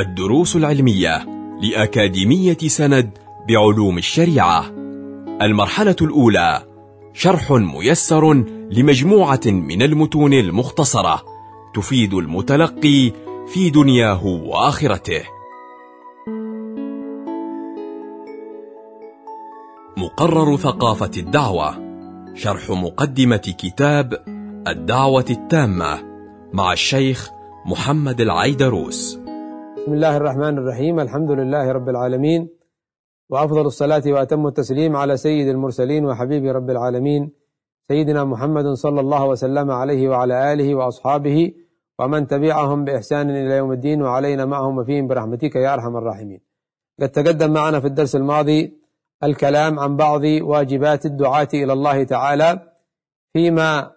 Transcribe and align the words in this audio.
الدروس 0.00 0.56
العلمية 0.56 1.26
لأكاديمية 1.62 2.58
سند 2.66 3.18
بعلوم 3.48 3.98
الشريعة. 3.98 4.64
المرحلة 5.42 5.96
الأولى 6.02 6.62
شرح 7.12 7.52
ميسر 7.52 8.34
لمجموعة 8.70 9.40
من 9.46 9.82
المتون 9.82 10.32
المختصرة 10.32 11.22
تفيد 11.74 12.14
المتلقي 12.14 13.12
في 13.48 13.70
دنياه 13.70 14.26
وآخرته. 14.26 15.22
مقرر 19.96 20.56
ثقافة 20.56 21.10
الدعوة 21.16 21.74
شرح 22.34 22.70
مقدمة 22.70 23.54
كتاب 23.58 24.24
الدعوة 24.68 25.24
التامة 25.30 25.98
مع 26.52 26.72
الشيخ 26.72 27.30
محمد 27.66 28.20
العيدروس. 28.20 29.17
بسم 29.88 29.96
الله 29.96 30.16
الرحمن 30.16 30.58
الرحيم. 30.58 31.00
الحمد 31.00 31.30
لله 31.30 31.72
رب 31.72 31.88
العالمين 31.88 32.48
وأفضل 33.30 33.66
الصلاة 33.66 34.02
وأتم 34.06 34.46
التسليم 34.46 34.96
على 34.96 35.16
سيد 35.16 35.48
المرسلين 35.48 36.04
وحبيب 36.04 36.44
رب 36.44 36.70
العالمين 36.70 37.32
سيدنا 37.88 38.24
محمد 38.24 38.66
صلى 38.66 39.00
الله 39.00 39.26
وسلم 39.26 39.70
عليه 39.70 40.08
وعلى 40.08 40.52
آله 40.52 40.74
وأصحابه 40.74 41.52
ومن 41.98 42.26
تبعهم 42.26 42.84
بإحسان 42.84 43.30
إلى 43.30 43.56
يوم 43.56 43.72
الدين 43.72 44.02
وعلينا 44.02 44.44
معهم 44.44 44.78
وفيهم 44.78 45.06
برحمتك 45.08 45.56
يا 45.56 45.74
أرحم 45.74 45.96
الراحمين. 45.96 46.40
قد 47.00 47.08
تقدم 47.08 47.52
معنا 47.52 47.80
في 47.80 47.86
الدرس 47.86 48.16
الماضي 48.16 48.78
الكلام 49.24 49.78
عن 49.78 49.96
بعض 49.96 50.22
واجبات 50.24 51.06
الدعاة 51.06 51.48
إلى 51.54 51.72
الله 51.72 52.04
تعالى 52.04 52.60
فيما 53.32 53.90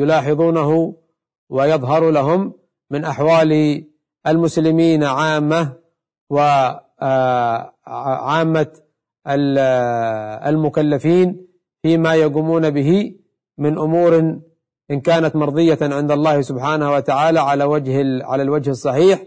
يلاحظونه 0.00 0.94
ويظهر 1.50 2.10
لهم 2.10 2.52
من 2.90 3.04
أحوال 3.04 3.84
المسلمين 4.26 5.04
عامة 5.04 5.72
وعامة 6.30 6.66
المكلفين 10.46 11.46
فيما 11.82 12.14
يقومون 12.14 12.70
به 12.70 13.14
من 13.58 13.78
أمور 13.78 14.38
إن 14.90 15.00
كانت 15.00 15.36
مرضية 15.36 15.78
عند 15.82 16.10
الله 16.10 16.40
سبحانه 16.40 16.92
وتعالى 16.92 17.40
على 17.40 17.64
وجه 17.64 18.24
على 18.24 18.42
الوجه 18.42 18.70
الصحيح 18.70 19.22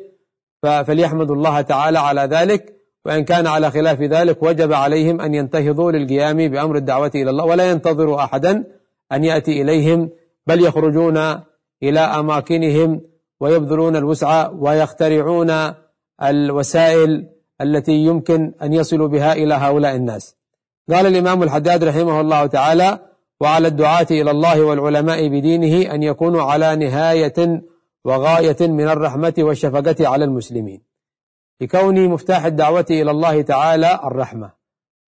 فليحمد 0.63 1.31
الله 1.31 1.61
تعالى 1.61 1.99
على 1.99 2.21
ذلك 2.21 2.73
وإن 3.05 3.23
كان 3.23 3.47
على 3.47 3.71
خلاف 3.71 4.01
ذلك 4.01 4.43
وجب 4.43 4.73
عليهم 4.73 5.21
أن 5.21 5.33
ينتهضوا 5.33 5.91
للقيام 5.91 6.37
بأمر 6.37 6.75
الدعوة 6.75 7.11
إلى 7.15 7.29
الله 7.29 7.45
ولا 7.45 7.71
ينتظروا 7.71 8.23
أحدا 8.23 8.63
أن 9.11 9.23
يأتي 9.23 9.61
إليهم 9.61 10.09
بل 10.47 10.63
يخرجون 10.63 11.17
إلى 11.83 11.99
أماكنهم 11.99 13.01
ويبذلون 13.43 13.95
الوسع 13.95 14.49
ويخترعون 14.49 15.73
الوسائل 16.23 17.27
التي 17.61 17.91
يمكن 17.91 18.53
أن 18.61 18.73
يصلوا 18.73 19.07
بها 19.07 19.33
إلى 19.33 19.53
هؤلاء 19.53 19.95
الناس. 19.95 20.35
قال 20.91 21.07
الإمام 21.07 21.43
الحداد 21.43 21.83
رحمه 21.83 22.21
الله 22.21 22.45
تعالى 22.45 22.99
وعلى 23.41 23.67
الدعاة 23.67 24.07
إلى 24.11 24.31
الله 24.31 24.61
والعلماء 24.61 25.27
بدينه 25.27 25.93
أن 25.93 26.03
يكونوا 26.03 26.41
على 26.41 26.75
نهاية 26.75 27.61
وغاية 28.05 28.57
من 28.61 28.89
الرحمة 28.89 29.33
والشفقة 29.39 30.07
على 30.07 30.25
المسلمين. 30.25 30.81
لكون 31.61 32.09
مفتاح 32.09 32.45
الدعوة 32.45 32.85
إلى 32.89 33.11
الله 33.11 33.41
تعالى 33.41 33.99
الرحمة. 34.03 34.51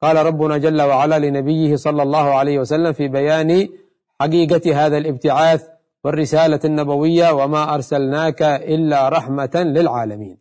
قال 0.03 0.25
ربنا 0.25 0.57
جل 0.57 0.81
وعلا 0.81 1.19
لنبيه 1.19 1.75
صلى 1.75 2.03
الله 2.03 2.33
عليه 2.33 2.59
وسلم 2.59 2.93
في 2.93 3.07
بيان 3.07 3.67
حقيقة 4.21 4.85
هذا 4.85 4.97
الابتعاث 4.97 5.74
والرسالة 6.05 6.59
النبوية 6.65 7.31
وما 7.31 7.73
أرسلناك 7.75 8.41
إلا 8.41 9.09
رحمة 9.09 9.51
للعالمين. 9.55 10.37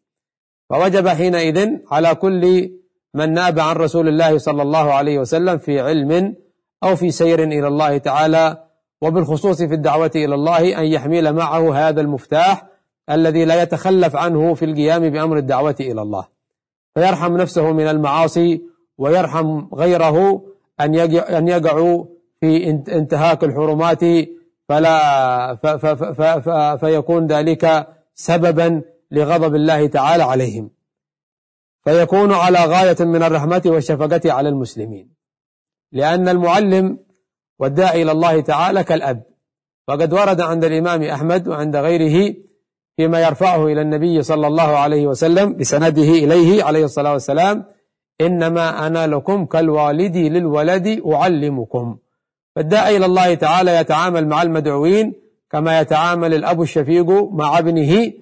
فوجب 0.71 1.09
حينئذ 1.09 1.71
على 1.91 2.15
كل 2.15 2.71
من 3.15 3.33
ناب 3.33 3.61
عن 3.61 3.77
رسول 3.77 4.09
الله 4.09 4.39
صلى 4.39 4.63
الله 4.63 4.93
عليه 4.93 5.19
وسلم 5.19 5.59
في 5.59 5.81
علم 5.81 6.35
أو 6.83 6.97
في 6.97 7.11
سير 7.11 7.43
إلى 7.45 7.69
الله 7.69 7.99
تعالى 7.99 8.65
وبالخصوص 9.03 9.63
في 9.63 9.75
الدعوة 9.75 10.11
إلى 10.17 10.35
الله 10.35 10.81
أن 10.81 10.85
يحمل 10.85 11.33
معه 11.33 11.89
هذا 11.89 12.01
المفتاح 12.01 12.67
الذي 13.11 13.45
لا 13.45 13.63
يتخلف 13.63 14.17
عنه 14.17 14.55
في 14.55 14.65
القيام 14.65 15.11
بأمر 15.11 15.37
الدعوة 15.37 15.77
إلى 15.81 16.03
الله. 16.03 16.27
فيرحم 16.95 17.37
نفسه 17.37 17.73
من 17.73 17.89
المعاصي 17.89 18.63
ويرحم 18.99 19.67
غيره 19.75 20.43
أن 20.81 21.49
يقعوا 21.49 22.05
في 22.41 22.71
انتهاك 22.71 23.45
الحرمات 23.45 24.05
فلا 24.69 25.55
ف 25.55 25.67
ف 25.67 25.87
ف 25.87 26.23
ف 26.23 26.49
فيكون 26.85 27.27
ذلك 27.27 27.89
سببا 28.15 28.83
لغضب 29.11 29.55
الله 29.55 29.87
تعالى 29.87 30.23
عليهم. 30.23 30.71
فيكون 31.85 32.33
على 32.33 32.59
غاية 32.59 32.97
من 33.01 33.23
الرحمة 33.23 33.63
والشفقة 33.67 34.33
على 34.33 34.49
المسلمين. 34.49 35.15
لأن 35.93 36.29
المعلم 36.29 36.99
والداعي 37.59 38.03
إلى 38.03 38.13
الله 38.13 38.41
تعالى 38.41 38.85
كالأب. 38.85 39.23
وقد 39.89 40.13
ورد 40.13 40.41
عند 40.41 40.65
الإمام 40.65 41.03
أحمد 41.03 41.49
وعند 41.49 41.77
غيره 41.77 42.35
فيما 42.97 43.23
يرفعه 43.23 43.67
إلى 43.67 43.81
النبي 43.81 44.23
صلى 44.23 44.47
الله 44.47 44.77
عليه 44.77 45.07
وسلم 45.07 45.57
بسنده 45.57 46.03
إليه 46.03 46.65
عليه 46.65 46.85
الصلاة 46.85 47.13
والسلام 47.13 47.65
إنما 48.21 48.87
أنا 48.87 49.07
لكم 49.07 49.47
كالوالد 49.47 50.17
للولد 50.17 51.03
أعلمكم. 51.13 51.99
فالداعي 52.57 52.97
إلى 52.97 53.07
الله 53.07 53.35
تعالى 53.35 53.77
يتعامل 53.77 54.29
مع 54.29 54.43
المدعوين 54.43 55.15
كما 55.51 55.81
يتعامل 55.81 56.35
الأب 56.35 56.63
الشفيق 56.63 57.11
مع 57.33 57.59
ابنه 57.59 58.13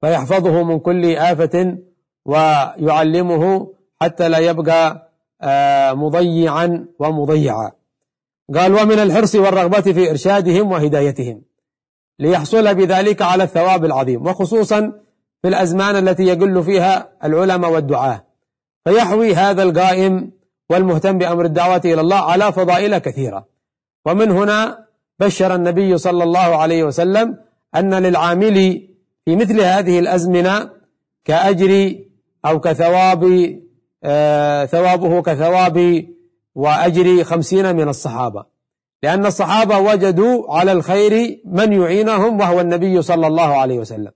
فيحفظه 0.00 0.62
من 0.62 0.78
كل 0.78 1.16
آفة 1.16 1.78
ويعلمه 2.24 3.72
حتى 4.00 4.28
لا 4.28 4.38
يبقى 4.38 5.10
مضيعا 5.94 6.86
ومضيعا. 6.98 7.72
قال 8.54 8.72
ومن 8.74 8.98
الحرص 8.98 9.34
والرغبة 9.34 9.80
في 9.80 10.10
إرشادهم 10.10 10.72
وهدايتهم 10.72 11.42
ليحصل 12.18 12.74
بذلك 12.74 13.22
على 13.22 13.44
الثواب 13.44 13.84
العظيم 13.84 14.26
وخصوصا 14.26 14.80
في 15.42 15.48
الأزمان 15.48 16.08
التي 16.08 16.22
يقل 16.22 16.62
فيها 16.62 17.12
العلماء 17.24 17.70
والدعاة. 17.70 18.24
فيحوي 18.84 19.34
هذا 19.34 19.62
القائم 19.62 20.30
والمهتم 20.70 21.18
بأمر 21.18 21.44
الدعوة 21.44 21.80
إلى 21.84 22.00
الله 22.00 22.16
على 22.16 22.52
فضائل 22.52 22.98
كثيرة. 22.98 23.46
ومن 24.06 24.30
هنا 24.30 24.86
بشر 25.20 25.54
النبي 25.54 25.98
صلى 25.98 26.24
الله 26.24 26.56
عليه 26.56 26.84
وسلم 26.84 27.38
أن 27.76 27.94
للعامل 27.94 28.88
في 29.24 29.36
مثل 29.36 29.60
هذه 29.60 29.98
الأزمنة 29.98 30.70
كأجر 31.24 31.94
أو 32.46 32.60
كثواب 32.60 33.52
آه 34.04 34.64
ثوابه 34.64 35.22
كثواب 35.22 36.06
وأجر 36.54 37.24
خمسين 37.24 37.76
من 37.76 37.88
الصحابة. 37.88 38.44
لأن 39.02 39.26
الصحابة 39.26 39.78
وجدوا 39.78 40.54
على 40.54 40.72
الخير 40.72 41.40
من 41.44 41.72
يعينهم 41.72 42.40
وهو 42.40 42.60
النبي 42.60 43.02
صلى 43.02 43.26
الله 43.26 43.56
عليه 43.56 43.78
وسلم. 43.78 44.12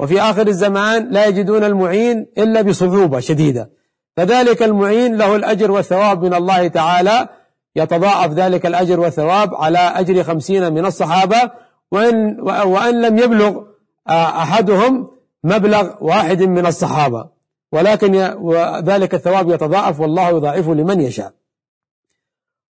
وفي 0.00 0.20
آخر 0.20 0.46
الزمان 0.46 1.10
لا 1.10 1.26
يجدون 1.26 1.64
المعين 1.64 2.26
إلا 2.38 2.62
بصعوبة 2.62 3.20
شديدة. 3.20 3.70
فذلك 4.16 4.62
المعين 4.62 5.16
له 5.16 5.36
الأجر 5.36 5.70
والثواب 5.70 6.24
من 6.24 6.34
الله 6.34 6.68
تعالى. 6.68 7.28
يتضاعف 7.76 8.32
ذلك 8.32 8.66
الأجر 8.66 9.00
والثواب 9.00 9.54
على 9.54 9.78
أجر 9.78 10.22
خمسين 10.22 10.72
من 10.72 10.86
الصحابة 10.86 11.50
وإن, 11.92 12.40
وأن 12.40 13.02
لم 13.02 13.18
يبلغ 13.18 13.62
أحدهم 14.08 15.10
مبلغ 15.44 15.90
واحد 16.00 16.42
من 16.42 16.66
الصحابة. 16.66 17.28
ولكن 17.72 18.14
ذلك 18.84 19.14
الثواب 19.14 19.50
يتضاعف 19.50 20.00
والله 20.00 20.28
يضاعف 20.28 20.68
لمن 20.68 21.00
يشاء. 21.00 21.32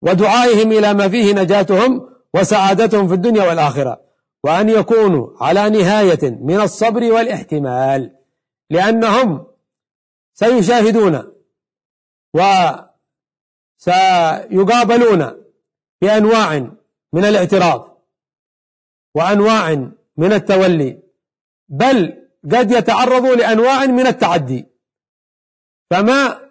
ودعائهم 0.01 0.71
إلى 0.71 0.93
ما 0.93 1.09
فيه 1.09 1.33
نجاتهم 1.33 2.09
وسعادتهم 2.33 3.07
في 3.07 3.13
الدنيا 3.13 3.43
والآخرة. 3.49 4.01
وأن 4.43 4.69
يكونوا 4.69 5.27
على 5.41 5.69
نهاية 5.69 6.37
من 6.41 6.61
الصبر 6.61 7.11
والاحتمال 7.11 8.11
لأنهم 8.69 9.48
سيشاهدون 10.39 11.15
وسيقابلون 13.85 15.21
بأنواع 16.01 16.49
من 17.13 17.25
الاعتراض 17.25 17.81
وأنواع 19.15 19.73
من 20.17 20.33
التولي 20.33 20.99
بل 21.69 22.27
قد 22.51 22.71
يتعرضوا 22.71 23.35
لأنواع 23.35 23.85
من 23.85 24.07
التعدي. 24.07 24.65
فما 25.91 26.49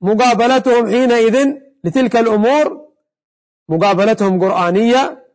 مقابلتهم 0.00 0.86
حينئذ 0.86 1.54
لتلك 1.84 2.16
الأمور؟ 2.16 2.86
مقابلتهم 3.68 4.40
قرآنية 4.44 5.26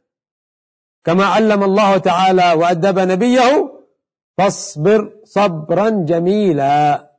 كما 1.03 1.25
علم 1.25 1.63
الله 1.63 1.97
تعالى 1.97 2.53
وأدب 2.53 2.99
نبيه 2.99 3.71
فاصبر 4.37 5.19
صبرا 5.23 5.89
جميلا. 5.89 7.10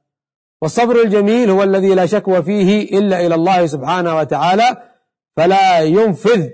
والصبر 0.62 1.02
الجميل 1.02 1.50
هو 1.50 1.62
الذي 1.62 1.94
لا 1.94 2.06
شكوى 2.06 2.42
فيه 2.42 2.98
إلا 2.98 3.26
إلى 3.26 3.34
الله 3.34 3.66
سبحانه 3.66 4.16
وتعالى 4.16 4.76
فلا 5.36 5.80
ينفذ 5.80 6.48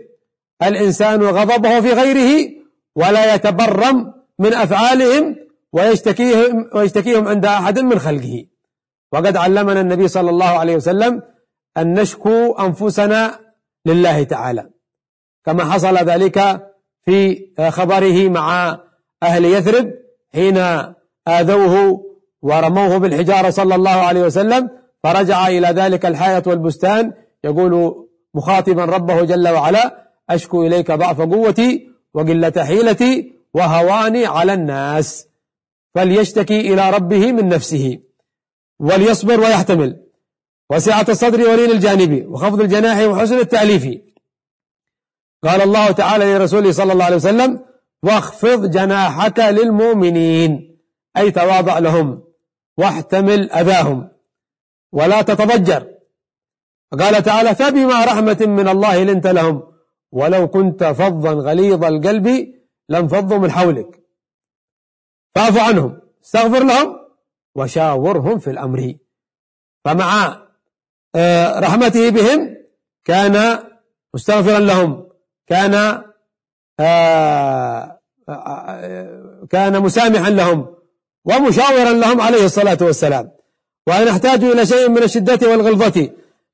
الإنسان 0.62 1.22
غضبه 1.22 1.80
في 1.80 1.92
غيره 1.92 2.50
ولا 2.96 3.34
يتبرم 3.34 4.14
من 4.38 4.54
أفعالهم 4.54 5.36
ويشتكيهم 5.72 6.70
ويشتكيهم 6.74 7.28
عند 7.28 7.46
أحد 7.46 7.78
من 7.78 7.98
خلقه. 7.98 8.44
وقد 9.12 9.36
علمنا 9.36 9.80
النبي 9.80 10.08
صلى 10.08 10.30
الله 10.30 10.58
عليه 10.58 10.76
وسلم 10.76 11.22
أن 11.76 12.00
نشكو 12.00 12.52
أنفسنا 12.52 13.40
لله 13.86 14.22
تعالى. 14.22 14.70
كما 15.44 15.64
حصل 15.64 15.96
ذلك 15.96 16.66
في 17.04 17.46
خبره 17.70 18.28
مع 18.28 18.78
أهل 19.22 19.44
يثرب 19.44 19.94
حين 20.34 20.58
آذوه 21.28 22.07
ورموه 22.42 22.98
بالحجارة 22.98 23.50
صلى 23.50 23.74
الله 23.74 23.90
عليه 23.90 24.22
وسلم 24.22 24.70
فرجع 25.04 25.46
إلى 25.46 25.68
ذلك 25.68 26.06
الحياة 26.06 26.42
والبستان. 26.46 27.12
يقول 27.44 28.04
مخاطبا 28.34 28.84
ربه 28.84 29.22
جل 29.22 29.48
وعلا 29.48 30.08
أشكو 30.30 30.66
إليك 30.66 30.90
ضعف 30.90 31.20
قوتي 31.20 31.88
وقلة 32.14 32.52
حيلتي 32.64 33.32
وهواني 33.54 34.26
على 34.26 34.54
الناس 34.54 35.28
فليشتكي 35.94 36.74
إلى 36.74 36.90
ربه 36.90 37.32
من 37.32 37.48
نفسه. 37.48 37.98
وليصبر 38.80 39.40
ويحتمل. 39.40 40.04
وسعة 40.70 41.06
الصدر 41.08 41.48
ولين 41.48 41.70
الجانب 41.70 42.26
وخفض 42.28 42.60
الجناح 42.60 42.98
وحسن 42.98 43.38
التأليف. 43.38 44.00
قال 45.44 45.62
الله 45.62 45.90
تعالى 45.90 46.34
لرسوله 46.34 46.72
صلى 46.72 46.92
الله 46.92 47.04
عليه 47.04 47.16
وسلم 47.16 47.64
واخفض 48.02 48.70
جناحك 48.70 49.38
للمؤمنين. 49.38 50.78
أي 51.16 51.30
تواضع 51.30 51.78
لهم. 51.78 52.27
واحتمل 52.78 53.52
أذاهم 53.52 54.08
ولا 54.92 55.22
تتضجر. 55.22 55.94
قال 56.98 57.22
تعالى 57.22 57.54
فبما 57.54 58.04
رحمة 58.04 58.38
من 58.40 58.68
الله 58.68 59.04
لنت 59.04 59.26
لهم 59.26 59.72
ولو 60.12 60.48
كنت 60.48 60.84
فظا 60.84 61.32
غليظ 61.32 61.84
القلب 61.84 62.54
لانفضوا 62.88 63.38
من 63.38 63.50
حولك. 63.50 64.02
فاعف 65.34 65.58
عنهم 65.58 66.00
استغفر 66.24 66.64
لهم 66.64 66.98
وشاورهم 67.54 68.38
في 68.38 68.50
الأمر. 68.50 68.94
فمع 69.84 70.42
آه، 71.14 71.60
رحمته 71.60 72.10
بهم 72.10 72.56
كان 73.04 73.58
مستغفرا 74.14 74.58
لهم 74.58 75.08
كان 75.46 76.02
آه، 76.80 78.00
آه، 78.28 79.46
كان 79.50 79.82
مسامحا 79.82 80.30
لهم. 80.30 80.77
ومشاورا 81.28 81.92
لهم 81.92 82.20
عليه 82.20 82.44
الصلاة 82.44 82.78
والسلام. 82.80 83.30
وإن 83.86 84.08
احتاجوا 84.08 84.52
إلى 84.52 84.66
شيء 84.66 84.88
من 84.88 85.02
الشدة 85.02 85.50
والغلظة 85.50 86.10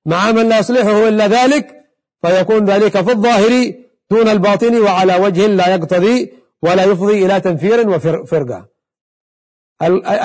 مع 0.07 0.33
من 0.33 0.49
لا 0.49 0.59
يصلحه 0.59 1.09
إلا 1.09 1.27
ذلك 1.27 1.85
فيكون 2.23 2.65
ذلك 2.65 3.01
في 3.01 3.11
الظاهر 3.11 3.75
دون 4.11 4.29
الباطن 4.29 4.79
وعلى 4.81 5.17
وجه 5.17 5.47
لا 5.47 5.75
يقتضي 5.75 6.33
ولا 6.63 6.85
يفضي 6.85 7.27
إلى 7.27 7.41
تنفير 7.41 7.89
وفرقة 7.89 8.69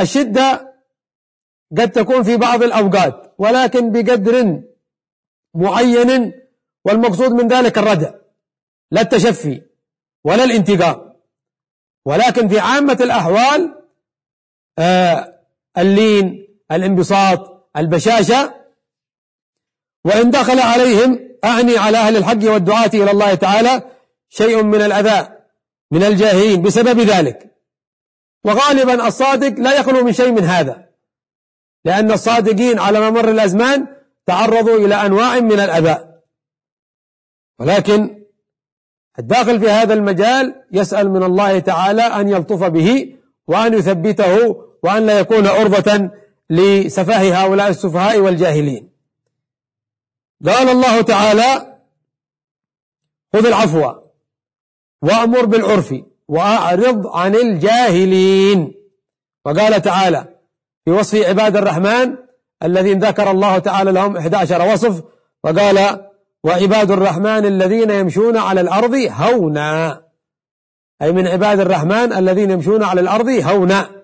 الشدة 0.01 0.75
قد 1.77 1.91
تكون 1.91 2.23
في 2.23 2.37
بعض 2.37 2.63
الأوقات 2.63 3.35
ولكن 3.37 3.91
بقدر 3.91 4.61
معين 5.55 6.33
والمقصود 6.85 7.31
من 7.31 7.47
ذلك 7.47 7.77
الردع 7.77 8.11
لا 8.91 9.01
التشفي 9.01 9.61
ولا 10.23 10.43
الانتقام. 10.43 11.13
ولكن 12.05 12.47
في 12.47 12.59
عامة 12.59 12.97
الأحوال 13.01 13.78
اللين 15.77 16.47
الانبساط 16.71 17.71
البشاشة. 17.77 18.53
وإن 20.05 20.29
دخل 20.29 20.59
عليهم 20.59 21.19
أعني 21.45 21.77
على 21.77 21.97
أهل 21.97 22.17
الحق 22.17 22.43
والدعاة 22.43 22.91
إلى 22.93 23.11
الله 23.11 23.33
تعالى 23.35 23.81
شيء 24.29 24.63
من 24.63 24.81
الأذى 24.81 25.29
من 25.91 26.03
الجاهلين 26.03 26.61
بسبب 26.61 26.99
ذلك. 26.99 27.55
وغالبا 28.45 29.07
الصادق 29.07 29.59
لا 29.59 29.79
يخلو 29.79 30.03
من 30.03 30.13
شيء 30.13 30.31
من 30.31 30.43
هذا 30.43 30.89
لأن 31.85 32.11
الصادقين 32.11 32.79
على 32.79 32.99
ممر 32.99 33.29
الأزمان 33.31 33.87
تعرضوا 34.25 34.77
إلى 34.77 34.95
أنواع 34.95 35.39
من 35.39 35.59
الأذى. 35.59 36.09
ولكن 37.59 38.25
الداخل 39.19 39.59
في 39.59 39.69
هذا 39.69 39.93
المجال 39.93 40.65
يسأل 40.71 41.09
من 41.09 41.23
الله 41.23 41.59
تعالى 41.59 42.01
أن 42.01 42.29
يلطف 42.29 42.63
به 42.63 43.15
وأن 43.47 43.73
يثبته 43.73 44.63
وأن 44.83 45.05
لا 45.05 45.19
يكون 45.19 45.47
عرضة 45.47 46.09
لسفاه 46.49 47.45
هؤلاء 47.45 47.67
السفهاء 47.67 48.19
والجاهلين. 48.19 48.89
قال 50.45 50.69
الله 50.69 51.01
تعالى 51.01 51.77
خذ 53.33 53.45
العفو 53.45 53.93
وأمر 55.01 55.45
بالعرف 55.45 55.95
وأعرض 56.27 57.07
عن 57.07 57.35
الجاهلين. 57.35 58.73
وقال 59.45 59.81
تعالى 59.81 60.25
في 60.85 60.91
وصف 60.91 61.15
عباد 61.15 61.57
الرحمن 61.57 62.15
الذين 62.63 62.99
ذكر 62.99 63.31
الله 63.31 63.57
تعالى 63.57 63.91
لهم 63.91 64.17
11 64.17 64.73
وصف 64.73 65.03
وقال 65.43 66.09
وعباد 66.43 66.91
الرحمن 66.91 67.45
الذين 67.45 67.89
يمشون 67.89 68.37
على 68.37 68.61
الأرض 68.61 68.95
هونا. 68.95 70.03
أي 71.01 71.11
من 71.11 71.27
عباد 71.27 71.59
الرحمن 71.59 72.13
الذين 72.13 72.51
يمشون 72.51 72.83
على 72.83 73.01
الأرض 73.01 73.29
هونا. 73.29 73.98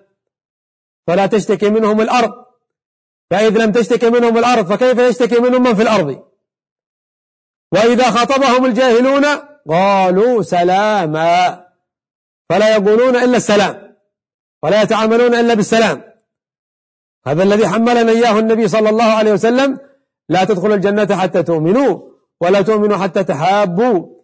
فلا 1.06 1.26
تشتكي 1.26 1.70
منهم 1.70 2.00
الأرض. 2.00 2.32
فإذا 3.30 3.64
لم 3.64 3.72
تشتكي 3.72 4.10
منهم 4.10 4.38
الأرض 4.38 4.66
فكيف 4.66 4.98
يشتكي 4.98 5.40
منهم 5.40 5.62
من 5.62 5.74
في 5.74 5.82
الأرض؟ 5.82 6.24
وإذا 7.72 8.10
خاطبهم 8.10 8.64
الجاهلون 8.64 9.24
قالوا 9.68 10.42
سلاما. 10.42 11.66
فلا 12.50 12.76
يقولون 12.76 13.16
إلا 13.16 13.36
السلام 13.36 13.96
ولا 14.62 14.82
يتعاملون 14.82 15.34
إلا 15.34 15.54
بالسلام. 15.54 16.02
هذا 17.26 17.42
الذي 17.42 17.68
حملنا 17.68 18.12
إياه 18.12 18.38
النبي 18.38 18.68
صلى 18.68 18.88
الله 18.90 19.04
عليه 19.04 19.32
وسلم. 19.32 19.78
لا 20.28 20.44
تدخلوا 20.44 20.74
الجنة 20.74 21.16
حتى 21.16 21.42
تؤمنوا 21.42 22.00
ولا 22.40 22.62
تؤمنوا 22.62 22.96
حتى 22.96 23.24
تحابوا. 23.24 24.16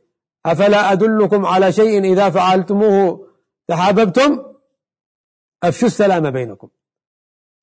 أفلا 0.47 0.93
أدلكم 0.93 1.47
على 1.47 1.73
شيء 1.73 2.13
إذا 2.13 2.31
فعلتموه 2.31 3.29
تحاببتم؟ 3.69 4.52
أفشوا 5.63 5.89
السلام 5.89 6.31
بينكم. 6.31 6.69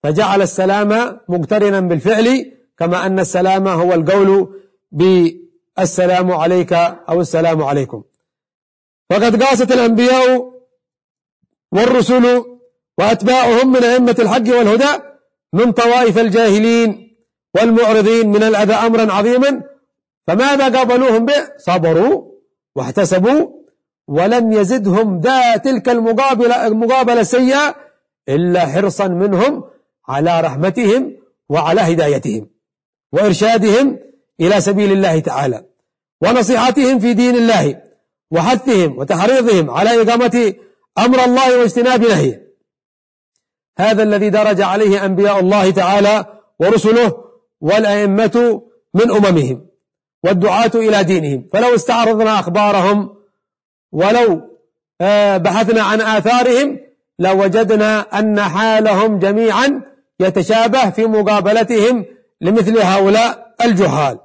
فجعل 0.04 0.42
السلام 0.42 1.20
مقترنا 1.30 1.80
بالفعل 1.80 2.52
كما 2.78 3.06
أن 3.06 3.20
السلام 3.20 3.68
هو 3.68 3.94
القول 3.94 4.60
بالسلام 4.92 6.32
عليك 6.32 6.74
أو 7.10 7.22
السلام 7.22 7.64
عليكم. 7.64 8.04
فقد 9.10 9.44
قاست 9.44 9.72
الأنبياء 9.72 10.54
والرسل 11.72 12.44
وأتباعهم 12.98 13.72
من 13.72 13.84
أئمة 13.84 14.16
الحق 14.20 14.58
والهدى 14.58 15.04
من 15.54 15.72
طوائف 15.72 16.18
الجاهلين 16.18 17.16
والمعرضين 17.56 18.30
من 18.30 18.44
الأذى 18.44 18.74
أمرا 18.74 19.14
عظيما 19.14 19.64
فماذا 20.28 20.78
قابلوهم 20.78 21.26
به؟ 21.26 21.48
صبروا 21.58 22.32
واحتسبوا 22.76 23.48
ولم 24.08 24.52
يزدهم 24.52 25.20
ذا 25.20 25.58
تلك 25.58 25.90
المقابلة, 25.90 26.68
المقابلة 26.68 27.22
السيئة 27.22 27.76
إلا 28.30 28.66
حرصا 28.66 29.08
منهم 29.08 29.64
على 30.08 30.42
رحمتهم 30.42 31.16
وعلى 31.50 31.82
هدايتهم 31.82 32.50
وإرشادهم 33.12 34.00
إلى 34.40 34.62
سبيل 34.62 34.92
الله 34.92 35.20
تعالى 35.20 35.66
ونصيحتهم 36.22 37.00
في 37.00 37.14
دين 37.14 37.36
الله 37.36 37.82
وحثهم 38.32 38.98
وتحريضهم 38.98 39.70
على 39.70 40.02
إقامة 40.02 40.54
أمر 40.98 41.24
الله 41.24 41.60
واجتناب 41.60 42.02
نهيه. 42.02 42.50
هذا 43.80 44.04
الذي 44.04 44.30
درج 44.30 44.62
عليه 44.62 45.06
أنبياء 45.06 45.40
الله 45.40 45.72
تعالى 45.72 46.26
ورسله 46.60 47.24
والأئمة 47.62 48.62
من 48.94 49.12
أممهم 49.12 49.68
والدعاة 50.24 50.72
إلى 50.76 51.04
دينهم. 51.04 51.48
فلو 51.54 51.76
استعرضنا 51.76 52.40
أخبارهم 52.40 53.16
ولو 53.92 54.42
آه، 55.02 55.38
بحثنا 55.38 55.82
عن 55.82 56.02
آثارهم 56.02 56.89
لوجدنا 57.20 58.20
أن 58.20 58.42
حالهم 58.42 59.20
جميعا 59.20 59.82
يتشابه 60.20 60.90
في 60.90 61.06
مقابلتهم 61.06 62.06
لمثل 62.42 62.78
هؤلاء 62.78 63.56
الجهال. 63.62 64.20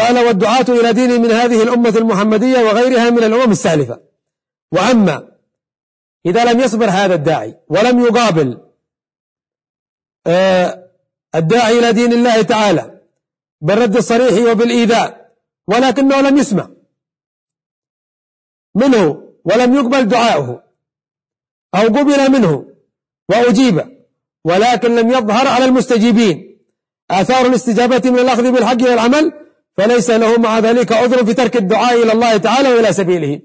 قال 0.00 0.18
والدعاة 0.26 0.66
إلى 0.68 0.92
دين 0.92 1.22
من 1.22 1.30
هذه 1.30 1.62
الأمة 1.62 1.94
المحمدية 1.96 2.58
وغيرها 2.58 3.10
من 3.10 3.24
الأمم 3.24 3.52
السالفة. 3.52 4.00
وأما 4.72 5.36
إذا 6.26 6.52
لم 6.52 6.60
يصبر 6.60 6.86
هذا 6.86 7.14
الداعي 7.14 7.58
ولم 7.68 8.00
يقابل 8.00 8.60
آه، 10.26 10.90
الداعي 11.34 11.78
إلى 11.78 11.92
دين 11.92 12.12
الله 12.12 12.42
تعالى 12.42 13.00
بالرد 13.60 13.96
الصريح 13.96 14.50
وبالإيذاء 14.50 15.34
ولكنه 15.68 16.20
لم 16.20 16.36
يسمع 16.36 16.68
منه 18.74 19.25
ولم 19.46 19.74
يقبل 19.74 20.08
دعاؤه 20.08 20.62
أو 21.74 21.82
قبل 21.82 22.32
منه 22.32 22.66
وأجيب 23.28 23.84
ولكن 24.44 24.96
لم 24.96 25.10
يظهر 25.10 25.48
على 25.48 25.64
المستجيبين. 25.64 26.58
آثار 27.10 27.46
الاستجابة 27.46 28.10
من 28.10 28.18
الأخذ 28.18 28.52
بالحق 28.52 28.82
والعمل 28.82 29.32
فليس 29.76 30.10
له 30.10 30.38
مع 30.38 30.58
ذلك 30.58 30.92
عذر 30.92 31.24
في 31.24 31.34
ترك 31.34 31.56
الدعاء 31.56 32.02
إلى 32.02 32.12
الله 32.12 32.36
تعالى 32.36 32.68
وإلى 32.74 32.92
سبيله. 32.92 33.40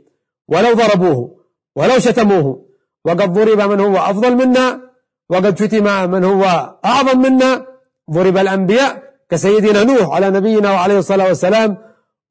ولو 0.48 0.74
ضربوه 0.74 1.46
ولو 1.75 2.00
شتموه 2.00 2.65
وقد 3.05 3.34
ضرب 3.34 3.62
من 3.72 3.79
هو 3.79 3.98
أفضل 3.98 4.36
منا 4.36 4.81
وقد 5.29 5.60
شتم 5.60 6.12
من 6.12 6.24
هو 6.24 6.43
أعظم 6.86 7.22
منا. 7.22 7.65
ضرب 8.12 8.38
الأنبياء 8.38 9.03
كسيدنا 9.29 9.84
نوح 9.84 10.15
على 10.15 10.29
نبينا 10.29 10.72
وعليه 10.72 11.00
الصلاة 11.00 11.27
والسلام 11.27 11.77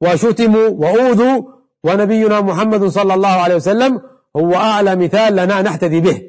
وشتموا 0.01 0.67
وأوذوا 0.69 1.43
ونبينا 1.83 2.41
محمد 2.41 2.85
صلى 2.85 3.13
الله 3.13 3.29
عليه 3.29 3.55
وسلم 3.55 4.01
هو 4.35 4.55
أعلى 4.55 4.95
مثال 4.95 5.35
لنا 5.35 5.61
نحتذي 5.61 5.99
به. 5.99 6.21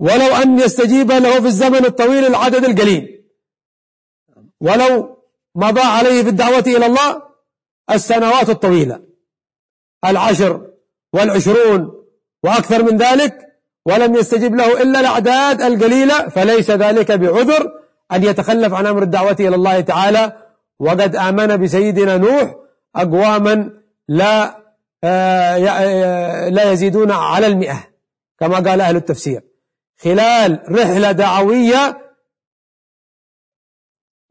ولو 0.00 0.36
أن 0.42 0.58
يستجيب 0.58 1.12
له 1.12 1.40
في 1.40 1.46
الزمن 1.46 1.84
الطويل 1.84 2.26
العدد 2.26 2.64
القليل. 2.64 3.24
ولو 4.60 5.18
مضى 5.54 5.80
عليه 5.80 6.22
في 6.22 6.28
الدعوة 6.28 6.64
إلى 6.66 6.86
الله 6.86 7.22
السنوات 7.90 8.50
الطويلة. 8.50 9.02
العشر 10.04 10.70
والعشرون 11.12 12.04
وأكثر 12.42 12.82
من 12.82 12.96
ذلك 12.98 13.38
ولم 13.86 14.14
يستجب 14.14 14.54
له 14.54 14.82
إلا 14.82 15.00
الأعداد 15.00 15.62
القليلة 15.62 16.28
فليس 16.28 16.70
ذلك 16.70 17.12
بعذر 17.12 17.72
أن 18.12 18.24
يتخلف 18.24 18.74
عن 18.74 18.86
أمر 18.86 19.02
الدعوة 19.02 19.36
إلى 19.40 19.54
الله 19.54 19.80
تعالى. 19.80 20.32
وقد 20.80 21.16
آمن 21.16 21.56
بسيدنا 21.56 22.16
نوح 22.16 22.54
أقواما 22.98 23.70
لا 24.08 24.58
آه، 25.04 25.68
آه، 25.68 26.48
لا 26.48 26.72
يزيدون 26.72 27.10
على 27.10 27.46
المئة 27.46 27.88
كما 28.38 28.54
قال 28.56 28.80
أهل 28.80 28.96
التفسير. 28.96 29.42
خلال 30.00 30.62
رحلة 30.68 31.12
دعوية 31.12 31.98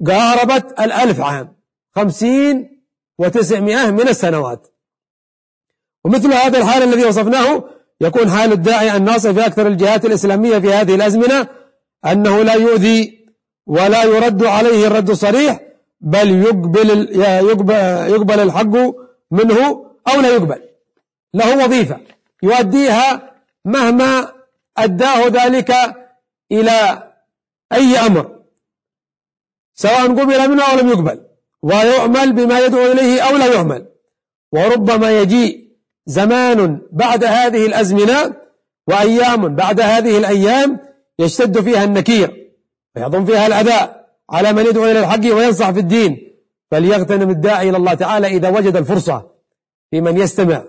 قاربت 0.08 0.80
الألف 0.80 1.22
عام 1.22 1.56
خمسين 1.96 2.84
وتسعمائة 3.18 3.92
من 3.92 4.08
السنوات. 4.08 4.68
ومثل 6.06 6.34
هذا 6.34 6.58
الحال 6.58 6.84
الذي 6.84 7.06
وصفناه 7.06 7.64
يكون 8.02 8.30
حال 8.30 8.52
الداعي 8.52 8.98
الناصر 8.98 9.34
في 9.34 9.46
أكثر 9.46 9.68
الجهات 9.68 10.06
الإسلامية 10.06 10.60
في 10.60 10.74
هذه 10.74 10.96
الأزمنة 10.96 11.48
أنه 12.06 12.44
لا 12.44 12.54
يؤذي 12.54 13.26
ولا 13.66 14.04
يرد 14.04 14.44
عليه 14.44 14.88
الرد 14.88 15.10
الصريح 15.10 15.67
بل 16.01 16.42
يقبل 16.42 16.89
يقبل 18.10 18.39
الحق 18.39 18.75
منه 19.32 19.86
أو 20.08 20.22
لا 20.22 20.30
يقبل. 20.30 20.62
له 21.34 21.66
وظيفة. 21.66 22.00
يؤديها 22.44 23.34
مهما 23.66 24.32
أداه 24.77 25.27
ذلك 25.27 25.74
إلى 26.51 27.04
أي 27.74 27.98
أمر. 27.98 28.39
سواء 29.74 30.08
قبل 30.08 30.50
منه 30.50 30.63
أو 30.63 30.80
لم 30.80 30.89
يقبل. 30.89 31.22
ويعمل 31.62 32.34
بما 32.34 32.60
يدعو 32.60 32.92
إليه 32.92 33.22
أو 33.22 33.38
لا 33.38 33.54
يعمل 33.54 33.86
وربما 34.51 35.22
يجيء 35.22 35.68
زمان 36.06 36.82
بعد 36.92 37.24
هذه 37.24 37.66
الأزمنة 37.66 38.36
وأيام 38.88 39.56
بعد 39.56 39.82
هذه 39.82 40.18
الأيام 40.18 40.80
يشتد 41.20 41.62
فيها 41.62 41.84
النكير. 41.84 42.54
ويظن 42.96 43.25
فيها 43.25 43.48
الأداء 43.48 43.97
على 44.29 44.53
من 44.53 44.65
يدعو 44.65 44.86
إلى 44.86 45.00
الحق 45.00 45.36
وينصح 45.36 45.72
في 45.72 45.79
الدين 45.79 46.17
فليغتنم 46.72 47.29
الداعي 47.29 47.69
إلى 47.69 47.77
الله 47.77 47.93
تعالى 47.93 48.27
إذا 48.27 48.50
وجد 48.50 48.75
الفرصة 48.75 49.31
في 49.91 50.01
من 50.01 50.17
يستمع 50.17 50.63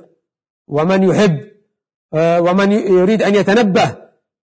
ومن 0.69 1.03
يحب 1.03 1.41
آه، 2.15 2.41
ومن 2.41 2.73
يريد 2.73 3.23
أن 3.23 3.35
يتنبه 3.35 3.95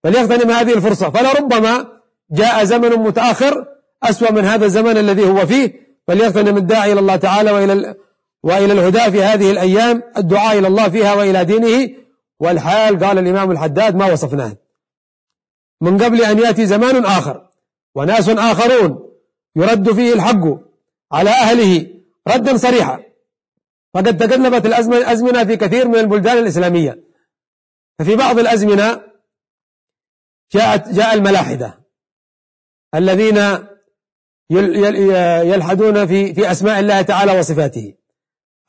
فليغتنم 0.03 0.51
هذه 0.51 0.73
الفرصة. 0.73 1.09
فلربما 1.09 1.87
جاء 2.31 2.63
زمن 2.63 2.89
متأخر 2.89 3.65
أسوأ 4.03 4.31
من 4.31 4.45
هذا 4.45 4.65
الزمن 4.65 4.97
الذي 4.97 5.29
هو 5.29 5.45
فيه 5.45 5.73
فليغتنم 6.07 6.57
الداعي 6.57 6.91
إلى 6.91 6.99
الله 6.99 7.15
تعالى 7.15 7.51
وإلى 7.51 7.95
وإلى 8.43 8.73
الهدى 8.73 9.11
في 9.11 9.23
هذه 9.23 9.51
الأيام 9.51 10.03
الدعاء 10.17 10.59
إلى 10.59 10.67
الله 10.67 10.89
فيها 10.89 11.13
وإلى 11.13 11.45
دينه. 11.45 11.89
والحال 12.39 13.05
قال 13.05 13.19
الإمام 13.19 13.51
الحداد 13.51 13.95
ما 13.95 14.11
وصفناه. 14.11 14.57
من 15.81 16.03
قبل 16.03 16.21
أن 16.21 16.39
يأتي 16.39 16.65
زمان 16.65 17.05
آخر. 17.05 17.47
وناس 17.95 18.29
آخرون 18.29 19.13
يرد 19.55 19.91
فيه 19.91 20.13
الحق 20.13 20.43
على 21.11 21.29
أهله 21.29 22.01
ردا 22.27 22.57
صريحا. 22.57 23.03
فقد 23.93 24.17
تقلبت 24.17 24.65
الأزمنة 24.65 25.43
في 25.43 25.57
كثير 25.57 25.87
من 25.87 25.95
البلدان 25.95 26.37
الإسلامية. 26.37 27.03
ففي 27.99 28.15
بعض 28.15 28.39
الأزمنة 28.39 29.01
جاءت 30.51 30.89
جاء 30.89 31.13
الملاحدة 31.13 31.85
الذين 32.95 33.37
يلحدون 35.53 36.07
في 36.07 36.33
في 36.33 36.51
أسماء 36.51 36.79
الله 36.79 37.01
تعالى 37.01 37.39
وصفاته. 37.39 37.93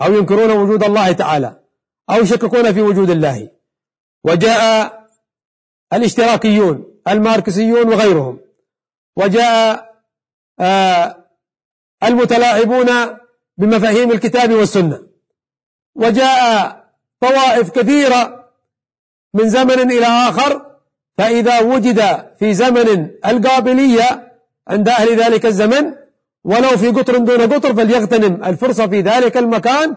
أو 0.03 0.15
ينكرون 0.15 0.51
وجود 0.51 0.85
الله 0.85 1.13
تعالى. 1.13 1.61
أو 2.11 2.17
يشككون 2.23 2.73
في 2.73 2.81
وجود 2.83 3.11
الله. 3.11 3.51
وجاء 4.25 5.07
الاشتراكيون 5.93 7.01
الماركسيون 7.09 7.89
وغيرهم. 7.89 8.46
وجاء 9.17 9.97
آه، 10.61 11.17
المتلاعبون 12.05 12.89
بمفاهيم 13.59 14.13
الكتاب 14.13 14.53
والسنة. 14.53 15.07
وجاء 15.95 16.85
طوائف 17.21 17.71
كثيرة 17.71 18.51
من 19.35 19.49
زمن 19.49 19.91
إلى 19.91 20.07
آخر 20.07 20.67
فإذا 21.19 21.61
وجد 21.61 22.01
في 22.39 22.55
زمن 22.55 23.11
القابلية 23.27 24.33
عند 24.69 24.89
أهل 24.89 25.17
ذلك 25.17 25.47
الزمن 25.47 25.95
ولو 26.45 26.69
في 26.69 26.89
قطر 26.89 27.19
دون 27.19 27.53
قطر 27.53 27.75
فليغتنم 27.75 28.45
الفرصة 28.45 28.87
في 28.87 29.01
ذلك 29.01 29.37
المكان 29.37 29.97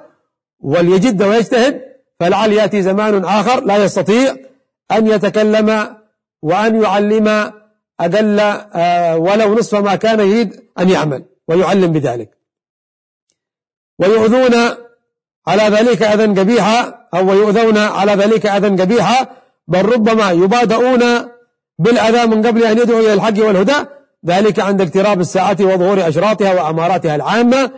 وليجد 0.60 1.24
ويجتهد 1.24 1.82
فلعل 2.20 2.54
يأتي 2.54 2.82
زمان 2.82 3.26
آخر 3.26 3.64
لا 3.66 3.84
يستطيع 3.84 4.36
أن 4.92 5.08
يتكلم 5.08 5.98
وأن 6.42 6.84
يعلم 6.84 7.52
أقل 8.00 8.40
آه، 8.40 9.18
ولو 9.18 9.56
نصف 9.56 9.76
ما 9.76 9.96
كان 9.96 10.20
يريد 10.20 10.62
أن 10.80 10.90
يعمل 10.90 11.26
ويعلم 11.48 11.92
بذلك. 11.92 12.30
ويؤذون 14.00 14.56
على 15.48 15.64
ذلك 15.64 16.04
أذى 16.04 16.42
قبيحا 16.42 17.08
أو 17.14 17.34
يؤذون 17.34 17.78
على 17.78 18.12
ذلك 18.12 18.46
أذى 18.46 18.82
قبيحا 18.82 19.28
بل 19.68 19.86
ربما 19.86 20.32
يبادؤون 20.32 21.02
بالأذى 21.80 22.26
من 22.26 22.48
قبل 22.48 22.64
أن 22.64 22.78
يدعوا 22.78 23.00
إلى 23.00 23.14
الحق 23.14 23.46
والهدى 23.46 23.86
ذلك 24.26 24.60
عند 24.60 24.82
اقتراب 24.82 25.20
الساعة 25.20 25.58
وظهور 25.62 26.08
أشراطها 26.08 26.54
وأماراتها 26.54 27.16
العامة. 27.16 27.72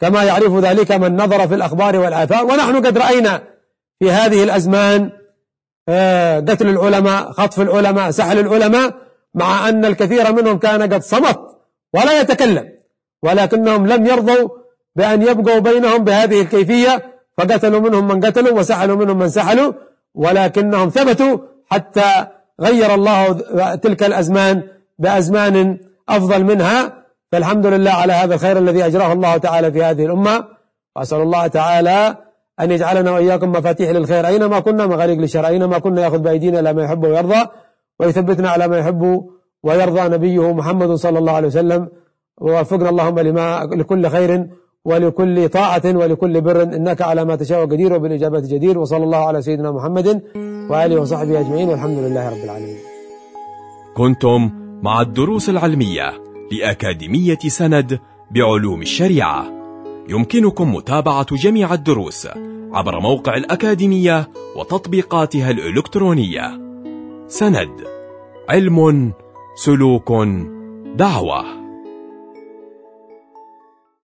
كما 0.00 0.24
يعرف 0.24 0.54
ذلك 0.54 0.92
من 0.92 1.16
نظر 1.16 1.48
في 1.48 1.54
الأخبار 1.54 1.96
والآثار. 1.96 2.44
ونحن 2.44 2.86
قد 2.86 2.98
رأينا 2.98 3.42
في 3.98 4.10
هذه 4.10 4.44
الأزمان 4.44 5.10
آه، 5.88 6.40
قتل 6.40 6.68
العلماء 6.68 7.32
خطف 7.32 7.60
العلماء 7.60 8.10
سحل 8.10 8.38
العلماء 8.38 9.03
مع 9.34 9.68
أن 9.68 9.84
الكثير 9.84 10.32
منهم 10.32 10.58
كان 10.58 10.82
قد 10.82 11.02
صمت 11.02 11.40
ولا 11.94 12.20
يتكلم 12.20 12.68
ولكنهم 13.22 13.86
لم 13.86 14.06
يرضوا 14.06 14.48
بأن 14.96 15.22
يبقوا 15.22 15.58
بينهم 15.58 16.04
بهذه 16.04 16.40
الكيفية 16.40 17.14
فقتلوا 17.38 17.80
منهم 17.80 18.08
من 18.08 18.24
قتلوا 18.24 18.58
وسحلوا 18.58 18.96
منهم 18.96 19.18
من 19.18 19.28
سحلوا 19.28 19.72
ولكنهم 20.14 20.88
ثبتوا 20.88 21.38
حتى 21.70 22.26
غير 22.60 22.94
الله 22.94 23.32
تلك 23.74 24.02
الأزمان 24.02 24.62
بأزمان 24.98 25.78
أفضل 26.08 26.44
منها. 26.44 27.04
فالحمد 27.32 27.66
لله 27.66 27.90
على 27.90 28.12
هذا 28.12 28.34
الخير 28.34 28.58
الذي 28.58 28.86
أجراه 28.86 29.12
الله 29.12 29.36
تعالى 29.36 29.72
في 29.72 29.84
هذه 29.84 30.04
الأمة. 30.06 30.44
وأسأل 30.96 31.20
الله 31.20 31.46
تعالى 31.46 32.16
أن 32.60 32.70
يجعلنا 32.70 33.10
وإياكم 33.10 33.52
مفاتيح 33.52 33.90
للخير 33.90 34.26
أينما 34.26 34.60
كنا 34.60 34.86
مغاليق 34.86 35.18
للشر 35.18 35.46
أينما 35.46 35.78
كنا 35.78 36.02
يأخذ 36.02 36.18
بأيدينا 36.18 36.60
إلى 36.60 36.72
ما 36.72 36.84
يحب 36.84 37.04
ويرضى. 37.04 37.48
ويثبتنا 38.00 38.48
على 38.50 38.68
ما 38.68 38.78
يحب 38.78 39.24
ويرضى 39.62 40.08
نبيه 40.14 40.52
محمد 40.52 40.90
صلى 40.92 41.18
الله 41.18 41.32
عليه 41.32 41.48
وسلم. 41.48 41.88
ووفقنا 42.40 42.88
اللهم 42.88 43.18
لما 43.18 43.68
لكل 43.72 44.08
خير 44.08 44.46
ولكل 44.84 45.48
طاعة 45.48 45.82
ولكل 45.84 46.40
بر. 46.40 46.62
إنك 46.62 47.02
على 47.02 47.24
ما 47.24 47.36
تشاء 47.36 47.66
قدير 47.66 47.92
وبالإجابة 47.92 48.40
جدير. 48.40 48.78
وصلى 48.78 49.04
الله 49.04 49.26
على 49.26 49.42
سيدنا 49.42 49.70
محمد 49.70 50.22
وآله 50.70 51.00
وصحبه 51.00 51.40
أجمعين 51.40 51.68
والحمد 51.68 51.98
لله 51.98 52.28
رب 52.28 52.44
العالمين. 52.44 52.76
كنتم 53.96 54.50
مع 54.82 55.00
الدروس 55.00 55.48
العلمية 55.48 56.12
لأكاديمية 56.52 57.38
سند 57.46 57.98
بعلوم 58.30 58.82
الشريعة. 58.82 59.44
يمكنكم 60.08 60.74
متابعة 60.74 61.26
جميع 61.36 61.74
الدروس 61.74 62.28
عبر 62.72 63.00
موقع 63.00 63.36
الأكاديمية 63.36 64.28
وتطبيقاتها 64.56 65.50
الإلكترونية. 65.50 66.63
سند. 67.38 67.86
علم 68.48 69.12
سلوك 69.54 70.12
دعوة. 70.96 71.63